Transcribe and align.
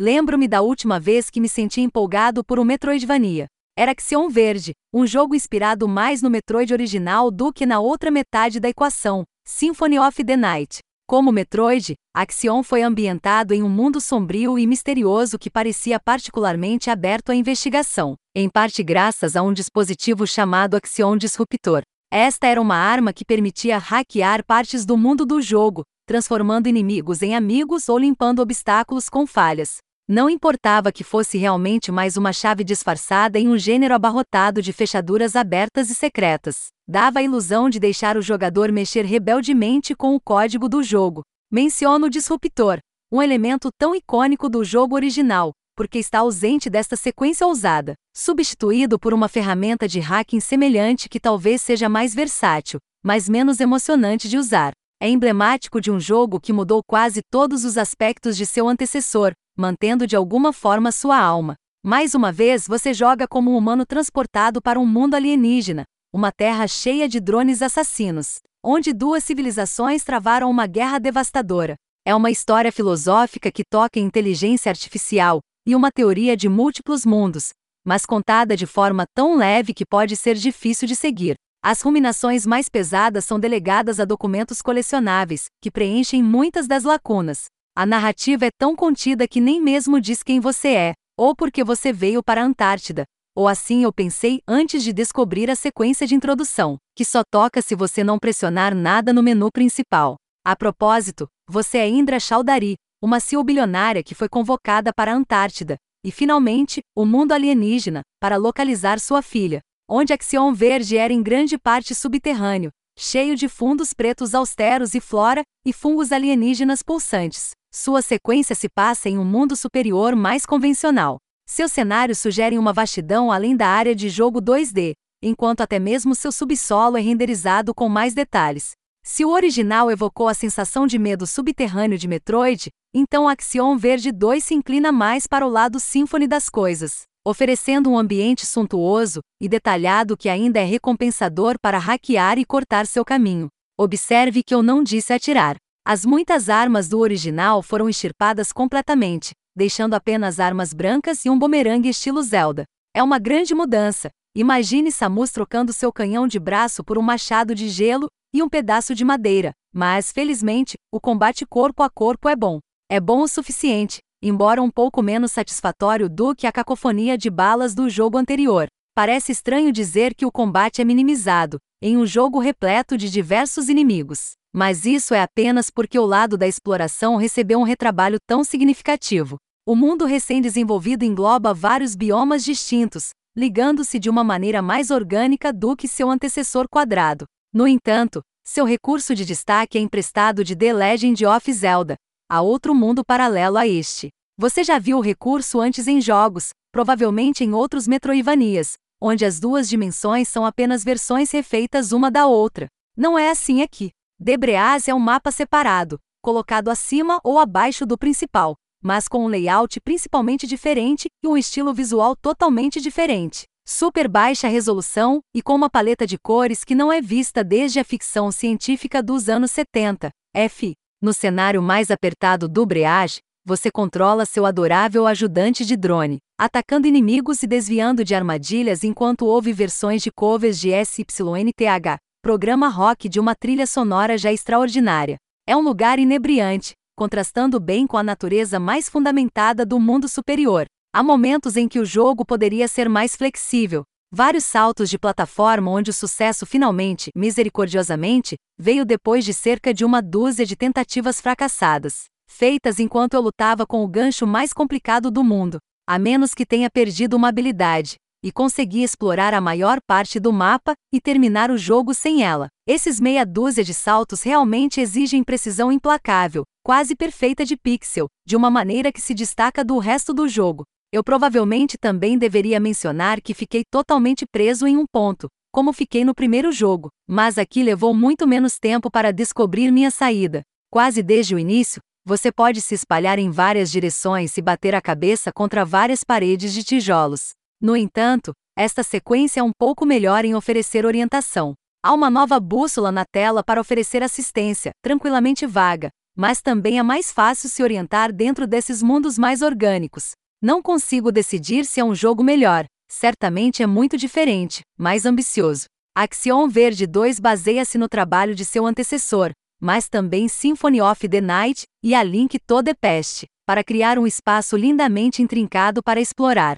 Lembro-me 0.00 0.46
da 0.46 0.62
última 0.62 1.00
vez 1.00 1.28
que 1.28 1.40
me 1.40 1.48
senti 1.48 1.80
empolgado 1.80 2.44
por 2.44 2.60
um 2.60 2.64
Metroidvania. 2.64 3.48
Era 3.76 3.90
Axion 3.90 4.28
Verde, 4.28 4.70
um 4.94 5.04
jogo 5.04 5.34
inspirado 5.34 5.88
mais 5.88 6.22
no 6.22 6.30
Metroid 6.30 6.72
original 6.72 7.32
do 7.32 7.52
que 7.52 7.66
na 7.66 7.80
outra 7.80 8.08
metade 8.08 8.60
da 8.60 8.68
equação, 8.68 9.24
Symphony 9.44 9.98
of 9.98 10.22
the 10.22 10.36
Night. 10.36 10.78
Como 11.04 11.32
Metroid, 11.32 11.94
Axion 12.14 12.62
foi 12.62 12.82
ambientado 12.82 13.52
em 13.52 13.60
um 13.64 13.68
mundo 13.68 14.00
sombrio 14.00 14.56
e 14.56 14.68
misterioso 14.68 15.36
que 15.36 15.50
parecia 15.50 15.98
particularmente 15.98 16.90
aberto 16.90 17.30
à 17.30 17.34
investigação, 17.34 18.14
em 18.36 18.48
parte 18.48 18.84
graças 18.84 19.34
a 19.34 19.42
um 19.42 19.52
dispositivo 19.52 20.28
chamado 20.28 20.76
Axion 20.76 21.16
Disruptor. 21.16 21.82
Esta 22.08 22.46
era 22.46 22.60
uma 22.60 22.76
arma 22.76 23.12
que 23.12 23.24
permitia 23.24 23.78
hackear 23.78 24.44
partes 24.46 24.86
do 24.86 24.96
mundo 24.96 25.26
do 25.26 25.42
jogo, 25.42 25.82
transformando 26.06 26.68
inimigos 26.68 27.20
em 27.20 27.34
amigos 27.34 27.88
ou 27.88 27.98
limpando 27.98 28.38
obstáculos 28.38 29.08
com 29.08 29.26
falhas. 29.26 29.78
Não 30.10 30.30
importava 30.30 30.90
que 30.90 31.04
fosse 31.04 31.36
realmente 31.36 31.92
mais 31.92 32.16
uma 32.16 32.32
chave 32.32 32.64
disfarçada 32.64 33.38
em 33.38 33.46
um 33.46 33.58
gênero 33.58 33.94
abarrotado 33.94 34.62
de 34.62 34.72
fechaduras 34.72 35.36
abertas 35.36 35.90
e 35.90 35.94
secretas 35.94 36.68
dava 36.88 37.18
a 37.18 37.22
ilusão 37.22 37.68
de 37.68 37.78
deixar 37.78 38.16
o 38.16 38.22
jogador 38.22 38.72
mexer 38.72 39.04
rebeldemente 39.04 39.94
com 39.94 40.14
o 40.14 40.20
código 40.20 40.66
do 40.66 40.82
jogo. 40.82 41.20
Menciono 41.52 42.06
o 42.06 42.10
disruptor, 42.10 42.78
um 43.12 43.20
elemento 43.20 43.68
tão 43.78 43.94
icônico 43.94 44.48
do 44.48 44.64
jogo 44.64 44.94
original, 44.94 45.52
porque 45.76 45.98
está 45.98 46.20
ausente 46.20 46.70
desta 46.70 46.96
sequência 46.96 47.46
ousada, 47.46 47.92
substituído 48.16 48.98
por 48.98 49.12
uma 49.12 49.28
ferramenta 49.28 49.86
de 49.86 50.00
hacking 50.00 50.40
semelhante 50.40 51.10
que 51.10 51.20
talvez 51.20 51.60
seja 51.60 51.90
mais 51.90 52.14
versátil, 52.14 52.78
mas 53.04 53.28
menos 53.28 53.60
emocionante 53.60 54.26
de 54.26 54.38
usar. 54.38 54.72
É 54.98 55.08
emblemático 55.08 55.78
de 55.78 55.90
um 55.90 56.00
jogo 56.00 56.40
que 56.40 56.54
mudou 56.54 56.82
quase 56.82 57.20
todos 57.30 57.66
os 57.66 57.76
aspectos 57.76 58.34
de 58.34 58.46
seu 58.46 58.66
antecessor, 58.66 59.32
mantendo 59.58 60.06
de 60.06 60.14
alguma 60.14 60.52
forma 60.52 60.92
sua 60.92 61.18
alma. 61.18 61.56
Mais 61.84 62.14
uma 62.14 62.30
vez 62.30 62.68
você 62.68 62.94
joga 62.94 63.26
como 63.26 63.50
um 63.50 63.56
humano 63.56 63.84
transportado 63.84 64.62
para 64.62 64.78
um 64.78 64.86
mundo 64.86 65.14
alienígena, 65.14 65.82
uma 66.12 66.30
terra 66.30 66.68
cheia 66.68 67.08
de 67.08 67.18
drones 67.18 67.60
assassinos, 67.60 68.38
onde 68.62 68.92
duas 68.92 69.24
civilizações 69.24 70.04
travaram 70.04 70.48
uma 70.48 70.66
guerra 70.66 71.00
devastadora. 71.00 71.74
É 72.06 72.14
uma 72.14 72.30
história 72.30 72.70
filosófica 72.70 73.50
que 73.50 73.64
toca 73.68 73.98
em 73.98 74.04
inteligência 74.04 74.70
artificial 74.70 75.40
e 75.66 75.74
uma 75.74 75.90
teoria 75.90 76.36
de 76.36 76.48
múltiplos 76.48 77.04
mundos, 77.04 77.50
mas 77.84 78.06
contada 78.06 78.56
de 78.56 78.64
forma 78.64 79.04
tão 79.12 79.36
leve 79.36 79.74
que 79.74 79.84
pode 79.84 80.14
ser 80.14 80.36
difícil 80.36 80.86
de 80.86 80.94
seguir. 80.94 81.34
As 81.62 81.82
ruminações 81.82 82.46
mais 82.46 82.68
pesadas 82.68 83.24
são 83.24 83.40
delegadas 83.40 83.98
a 83.98 84.04
documentos 84.04 84.62
colecionáveis, 84.62 85.46
que 85.60 85.70
preenchem 85.70 86.22
muitas 86.22 86.68
das 86.68 86.84
lacunas. 86.84 87.46
A 87.78 87.86
narrativa 87.86 88.44
é 88.44 88.50
tão 88.50 88.74
contida 88.74 89.28
que 89.28 89.40
nem 89.40 89.60
mesmo 89.60 90.00
diz 90.00 90.20
quem 90.24 90.40
você 90.40 90.74
é, 90.74 90.94
ou 91.16 91.32
porque 91.32 91.62
você 91.62 91.92
veio 91.92 92.24
para 92.24 92.42
a 92.42 92.44
Antártida, 92.44 93.04
ou 93.36 93.46
assim 93.46 93.84
eu 93.84 93.92
pensei 93.92 94.40
antes 94.48 94.82
de 94.82 94.92
descobrir 94.92 95.48
a 95.48 95.54
sequência 95.54 96.04
de 96.04 96.12
introdução, 96.12 96.76
que 96.96 97.04
só 97.04 97.22
toca 97.30 97.62
se 97.62 97.76
você 97.76 98.02
não 98.02 98.18
pressionar 98.18 98.74
nada 98.74 99.12
no 99.12 99.22
menu 99.22 99.48
principal. 99.52 100.16
A 100.44 100.56
propósito, 100.56 101.28
você 101.48 101.78
é 101.78 101.88
Indra 101.88 102.18
Chaldari, 102.18 102.74
uma 103.00 103.20
CEO 103.20 103.44
bilionária 103.44 104.02
que 104.02 104.12
foi 104.12 104.28
convocada 104.28 104.92
para 104.92 105.12
a 105.12 105.14
Antártida, 105.14 105.76
e 106.04 106.10
finalmente, 106.10 106.80
o 106.96 107.04
mundo 107.04 107.30
alienígena, 107.30 108.00
para 108.20 108.34
localizar 108.34 108.98
sua 108.98 109.22
filha, 109.22 109.60
onde 109.88 110.12
Axion 110.12 110.52
Verde 110.52 110.96
era 110.96 111.12
em 111.12 111.22
grande 111.22 111.56
parte 111.56 111.94
subterrâneo, 111.94 112.72
cheio 113.00 113.36
de 113.36 113.48
fundos 113.48 113.94
pretos 113.94 114.34
austeros 114.34 114.92
e 114.92 115.00
flora 115.00 115.42
e 115.64 115.72
fungos 115.72 116.10
alienígenas 116.10 116.82
pulsantes. 116.82 117.52
Sua 117.72 118.02
sequência 118.02 118.56
se 118.56 118.68
passa 118.68 119.08
em 119.08 119.16
um 119.16 119.24
mundo 119.24 119.54
superior 119.54 120.16
mais 120.16 120.44
convencional, 120.44 121.18
seus 121.46 121.70
cenários 121.70 122.18
sugerem 122.18 122.58
uma 122.58 122.72
vastidão 122.72 123.30
além 123.30 123.56
da 123.56 123.68
área 123.68 123.94
de 123.94 124.08
jogo 124.08 124.42
2D, 124.42 124.94
enquanto 125.22 125.60
até 125.60 125.78
mesmo 125.78 126.12
seu 126.12 126.32
subsolo 126.32 126.96
é 126.96 127.00
renderizado 127.00 127.72
com 127.72 127.88
mais 127.88 128.14
detalhes. 128.14 128.72
Se 129.04 129.24
o 129.24 129.30
original 129.30 129.90
evocou 129.90 130.26
a 130.26 130.34
sensação 130.34 130.84
de 130.84 130.98
medo 130.98 131.26
subterrâneo 131.26 131.96
de 131.96 132.08
Metroid, 132.08 132.68
então 132.92 133.28
Axion 133.28 133.76
Verde 133.76 134.10
2 134.10 134.42
se 134.42 134.54
inclina 134.54 134.90
mais 134.90 135.26
para 135.26 135.46
o 135.46 135.48
lado 135.48 135.78
Symphony 135.78 136.26
das 136.26 136.48
coisas, 136.48 137.02
oferecendo 137.26 137.90
um 137.90 137.98
ambiente 137.98 138.46
suntuoso 138.46 139.20
e 139.40 139.48
detalhado 139.48 140.16
que 140.16 140.28
ainda 140.28 140.60
é 140.60 140.64
recompensador 140.64 141.56
para 141.60 141.78
hackear 141.78 142.38
e 142.38 142.44
cortar 142.44 142.86
seu 142.86 143.04
caminho. 143.04 143.48
Observe 143.78 144.42
que 144.42 144.54
eu 144.54 144.62
não 144.62 144.82
disse 144.82 145.12
atirar. 145.12 145.56
As 145.86 146.04
muitas 146.04 146.48
armas 146.48 146.88
do 146.88 146.98
original 146.98 147.62
foram 147.62 147.88
extirpadas 147.88 148.52
completamente, 148.52 149.32
deixando 149.56 149.94
apenas 149.94 150.38
armas 150.38 150.72
brancas 150.72 151.24
e 151.24 151.30
um 151.30 151.38
bumerangue 151.38 151.88
estilo 151.88 152.22
Zelda. 152.22 152.64
É 152.94 153.02
uma 153.02 153.18
grande 153.18 153.54
mudança. 153.54 154.10
Imagine 154.34 154.92
Samus 154.92 155.30
trocando 155.30 155.72
seu 155.72 155.92
canhão 155.92 156.28
de 156.28 156.38
braço 156.38 156.84
por 156.84 156.98
um 156.98 157.02
machado 157.02 157.54
de 157.54 157.68
gelo 157.68 158.08
e 158.32 158.42
um 158.42 158.48
pedaço 158.48 158.94
de 158.94 159.04
madeira, 159.04 159.52
mas, 159.72 160.12
felizmente, 160.12 160.76
o 160.92 161.00
combate 161.00 161.46
corpo 161.46 161.82
a 161.82 161.90
corpo 161.90 162.28
é 162.28 162.36
bom. 162.36 162.58
É 162.90 163.00
bom 163.00 163.22
o 163.22 163.28
suficiente, 163.28 164.00
embora 164.22 164.62
um 164.62 164.70
pouco 164.70 165.02
menos 165.02 165.32
satisfatório 165.32 166.08
do 166.08 166.34
que 166.34 166.46
a 166.46 166.52
cacofonia 166.52 167.16
de 167.16 167.30
balas 167.30 167.74
do 167.74 167.88
jogo 167.88 168.18
anterior. 168.18 168.66
Parece 168.94 169.30
estranho 169.30 169.72
dizer 169.72 170.14
que 170.14 170.26
o 170.26 170.32
combate 170.32 170.80
é 170.80 170.84
minimizado, 170.84 171.58
em 171.80 171.96
um 171.96 172.04
jogo 172.04 172.40
repleto 172.40 172.96
de 172.96 173.08
diversos 173.08 173.68
inimigos. 173.68 174.32
Mas 174.52 174.84
isso 174.84 175.14
é 175.14 175.22
apenas 175.22 175.70
porque 175.70 175.98
o 175.98 176.04
lado 176.04 176.36
da 176.36 176.48
exploração 176.48 177.16
recebeu 177.16 177.60
um 177.60 177.62
retrabalho 177.62 178.18
tão 178.26 178.42
significativo. 178.42 179.36
O 179.64 179.76
mundo 179.76 180.04
recém-desenvolvido 180.04 181.04
engloba 181.04 181.54
vários 181.54 181.94
biomas 181.94 182.42
distintos, 182.42 183.10
ligando-se 183.36 183.98
de 183.98 184.10
uma 184.10 184.24
maneira 184.24 184.60
mais 184.60 184.90
orgânica 184.90 185.52
do 185.52 185.76
que 185.76 185.86
seu 185.86 186.10
antecessor 186.10 186.66
quadrado. 186.68 187.24
No 187.52 187.68
entanto, 187.68 188.20
seu 188.42 188.64
recurso 188.64 189.14
de 189.14 189.24
destaque 189.24 189.78
é 189.78 189.80
emprestado 189.80 190.42
de 190.42 190.56
The 190.56 190.72
Legend 190.72 191.26
of 191.26 191.52
Zelda, 191.52 191.96
a 192.28 192.42
outro 192.42 192.74
mundo 192.74 193.02
paralelo 193.04 193.56
a 193.56 193.66
este. 193.66 194.10
Você 194.36 194.62
já 194.62 194.78
viu 194.78 194.98
o 194.98 195.00
recurso 195.00 195.60
antes 195.60 195.88
em 195.88 196.00
jogos, 196.00 196.50
provavelmente 196.70 197.42
em 197.42 197.54
outros 197.54 197.88
Metroidvanias, 197.88 198.74
onde 199.00 199.24
as 199.24 199.40
duas 199.40 199.68
dimensões 199.68 200.28
são 200.28 200.44
apenas 200.44 200.84
versões 200.84 201.30
refeitas 201.30 201.90
uma 201.90 202.10
da 202.10 202.26
outra. 202.26 202.66
Não 202.96 203.18
é 203.18 203.30
assim 203.30 203.62
aqui. 203.62 203.90
Debreaz 204.20 204.88
é 204.88 204.94
um 204.94 204.98
mapa 204.98 205.30
separado, 205.30 205.98
colocado 206.22 206.68
acima 206.68 207.18
ou 207.24 207.38
abaixo 207.38 207.86
do 207.86 207.96
principal, 207.96 208.54
mas 208.82 209.08
com 209.08 209.24
um 209.24 209.28
layout 209.28 209.80
principalmente 209.80 210.46
diferente 210.46 211.08
e 211.22 211.28
um 211.28 211.36
estilo 211.36 211.72
visual 211.72 212.14
totalmente 212.14 212.80
diferente. 212.80 213.44
Super 213.66 214.08
baixa 214.08 214.48
resolução 214.48 215.20
e 215.34 215.42
com 215.42 215.54
uma 215.54 215.70
paleta 215.70 216.06
de 216.06 216.18
cores 216.18 216.64
que 216.64 216.74
não 216.74 216.92
é 216.92 217.00
vista 217.00 217.42
desde 217.44 217.78
a 217.80 217.84
ficção 217.84 218.30
científica 218.30 219.02
dos 219.02 219.28
anos 219.28 219.50
70. 219.50 220.10
F. 220.34 220.74
No 221.00 221.12
cenário 221.12 221.62
mais 221.62 221.92
apertado 221.92 222.48
do 222.48 222.66
Breage, 222.66 223.20
você 223.44 223.70
controla 223.70 224.26
seu 224.26 224.44
adorável 224.44 225.06
ajudante 225.06 225.64
de 225.64 225.76
drone, 225.76 226.18
atacando 226.36 226.88
inimigos 226.88 227.40
e 227.44 227.46
desviando 227.46 228.04
de 228.04 228.16
armadilhas 228.16 228.82
enquanto 228.82 229.24
ouve 229.24 229.52
versões 229.52 230.02
de 230.02 230.10
covers 230.10 230.58
de 230.58 230.70
SYNTH, 230.70 231.98
programa 232.20 232.68
rock 232.68 233.08
de 233.08 233.20
uma 233.20 233.36
trilha 233.36 233.64
sonora 233.64 234.18
já 234.18 234.32
extraordinária. 234.32 235.16
É 235.46 235.56
um 235.56 235.60
lugar 235.60 236.00
inebriante, 236.00 236.72
contrastando 236.96 237.60
bem 237.60 237.86
com 237.86 237.96
a 237.96 238.02
natureza 238.02 238.58
mais 238.58 238.88
fundamentada 238.88 239.64
do 239.64 239.78
mundo 239.78 240.08
superior. 240.08 240.66
Há 240.92 241.00
momentos 241.00 241.56
em 241.56 241.68
que 241.68 241.78
o 241.78 241.86
jogo 241.86 242.24
poderia 242.24 242.66
ser 242.66 242.88
mais 242.88 243.14
flexível. 243.14 243.84
Vários 244.10 244.44
saltos 244.44 244.88
de 244.88 244.98
plataforma 244.98 245.70
onde 245.70 245.90
o 245.90 245.92
sucesso 245.92 246.46
finalmente, 246.46 247.10
misericordiosamente, 247.14 248.36
veio 248.58 248.86
depois 248.86 249.22
de 249.22 249.34
cerca 249.34 249.74
de 249.74 249.84
uma 249.84 250.00
dúzia 250.00 250.46
de 250.46 250.56
tentativas 250.56 251.20
fracassadas, 251.20 252.04
feitas 252.26 252.80
enquanto 252.80 253.14
eu 253.14 253.20
lutava 253.20 253.66
com 253.66 253.84
o 253.84 253.88
gancho 253.88 254.26
mais 254.26 254.54
complicado 254.54 255.10
do 255.10 255.22
mundo, 255.22 255.58
a 255.86 255.98
menos 255.98 256.32
que 256.32 256.46
tenha 256.46 256.70
perdido 256.70 257.16
uma 257.16 257.28
habilidade 257.28 257.96
e 258.24 258.32
consegui 258.32 258.82
explorar 258.82 259.32
a 259.34 259.40
maior 259.40 259.78
parte 259.86 260.18
do 260.18 260.32
mapa 260.32 260.72
e 260.92 261.00
terminar 261.00 261.50
o 261.50 261.58
jogo 261.58 261.92
sem 261.94 262.24
ela. 262.24 262.48
Esses 262.66 262.98
meia 262.98 263.24
dúzia 263.24 263.62
de 263.62 263.74
saltos 263.74 264.22
realmente 264.22 264.80
exigem 264.80 265.22
precisão 265.22 265.70
implacável, 265.70 266.44
quase 266.64 266.96
perfeita 266.96 267.44
de 267.44 267.56
pixel, 267.56 268.08
de 268.26 268.34
uma 268.34 268.50
maneira 268.50 268.90
que 268.90 269.00
se 269.00 269.14
destaca 269.14 269.62
do 269.62 269.78
resto 269.78 270.12
do 270.12 270.26
jogo. 270.26 270.64
Eu 270.90 271.04
provavelmente 271.04 271.76
também 271.76 272.16
deveria 272.16 272.58
mencionar 272.58 273.20
que 273.20 273.34
fiquei 273.34 273.62
totalmente 273.62 274.24
preso 274.26 274.66
em 274.66 274.78
um 274.78 274.86
ponto, 274.90 275.28
como 275.52 275.70
fiquei 275.70 276.02
no 276.02 276.14
primeiro 276.14 276.50
jogo, 276.50 276.88
mas 277.06 277.36
aqui 277.36 277.62
levou 277.62 277.92
muito 277.92 278.26
menos 278.26 278.58
tempo 278.58 278.90
para 278.90 279.12
descobrir 279.12 279.70
minha 279.70 279.90
saída. 279.90 280.40
Quase 280.70 281.02
desde 281.02 281.34
o 281.34 281.38
início, 281.38 281.82
você 282.06 282.32
pode 282.32 282.62
se 282.62 282.74
espalhar 282.74 283.18
em 283.18 283.30
várias 283.30 283.70
direções 283.70 284.38
e 284.38 284.42
bater 284.42 284.74
a 284.74 284.80
cabeça 284.80 285.30
contra 285.30 285.62
várias 285.62 286.02
paredes 286.02 286.54
de 286.54 286.64
tijolos. 286.64 287.32
No 287.60 287.76
entanto, 287.76 288.32
esta 288.56 288.82
sequência 288.82 289.40
é 289.40 289.42
um 289.42 289.52
pouco 289.58 289.84
melhor 289.84 290.24
em 290.24 290.34
oferecer 290.34 290.86
orientação. 290.86 291.52
Há 291.84 291.92
uma 291.92 292.08
nova 292.08 292.40
bússola 292.40 292.90
na 292.90 293.04
tela 293.04 293.44
para 293.44 293.60
oferecer 293.60 294.02
assistência, 294.02 294.70
tranquilamente 294.82 295.44
vaga, 295.46 295.90
mas 296.16 296.40
também 296.40 296.78
é 296.78 296.82
mais 296.82 297.12
fácil 297.12 297.50
se 297.50 297.62
orientar 297.62 298.10
dentro 298.10 298.46
desses 298.46 298.82
mundos 298.82 299.18
mais 299.18 299.42
orgânicos. 299.42 300.12
Não 300.40 300.62
consigo 300.62 301.10
decidir 301.10 301.64
se 301.64 301.80
é 301.80 301.84
um 301.84 301.96
jogo 301.96 302.22
melhor, 302.22 302.64
certamente 302.88 303.60
é 303.60 303.66
muito 303.66 303.96
diferente, 303.96 304.60
mais 304.78 305.04
ambicioso. 305.04 305.64
Axiom 305.96 306.48
Verde 306.48 306.86
2 306.86 307.18
baseia-se 307.18 307.76
no 307.76 307.88
trabalho 307.88 308.36
de 308.36 308.44
seu 308.44 308.64
antecessor, 308.64 309.32
mas 309.60 309.88
também 309.88 310.28
Symphony 310.28 310.80
of 310.80 311.08
the 311.08 311.20
Night 311.20 311.64
e 311.82 311.92
A 311.92 312.04
Link 312.04 312.38
to 312.46 312.62
the 312.62 312.72
Past, 312.72 313.26
para 313.44 313.64
criar 313.64 313.98
um 313.98 314.06
espaço 314.06 314.56
lindamente 314.56 315.20
intrincado 315.22 315.82
para 315.82 316.00
explorar. 316.00 316.54